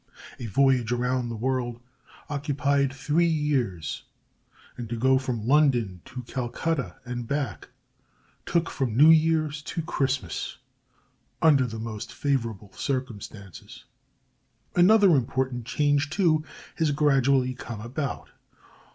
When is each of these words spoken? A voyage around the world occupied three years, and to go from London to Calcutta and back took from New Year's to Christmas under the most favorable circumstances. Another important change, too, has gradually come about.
A 0.39 0.47
voyage 0.47 0.91
around 0.91 1.29
the 1.29 1.35
world 1.35 1.79
occupied 2.27 2.91
three 2.91 3.27
years, 3.27 4.01
and 4.75 4.89
to 4.89 4.97
go 4.97 5.19
from 5.19 5.47
London 5.47 6.01
to 6.05 6.23
Calcutta 6.23 6.95
and 7.05 7.27
back 7.27 7.69
took 8.47 8.67
from 8.71 8.97
New 8.97 9.11
Year's 9.11 9.61
to 9.61 9.83
Christmas 9.83 10.57
under 11.39 11.67
the 11.67 11.77
most 11.77 12.11
favorable 12.13 12.73
circumstances. 12.73 13.85
Another 14.75 15.11
important 15.15 15.67
change, 15.67 16.09
too, 16.09 16.43
has 16.77 16.89
gradually 16.89 17.53
come 17.53 17.79
about. 17.79 18.29